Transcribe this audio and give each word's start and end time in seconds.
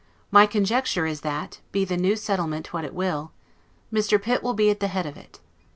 My 0.31 0.47
conjecture 0.47 1.05
is 1.05 1.21
that, 1.21 1.59
be 1.71 1.85
the 1.85 1.95
new 1.95 2.15
settlement 2.15 2.73
what 2.73 2.83
it 2.85 2.95
will, 2.95 3.33
Mr. 3.93 4.19
Pitt 4.19 4.41
will 4.41 4.55
be 4.55 4.71
at 4.71 4.79
the 4.79 4.87
head 4.87 5.05
of 5.05 5.15
it. 5.15 5.39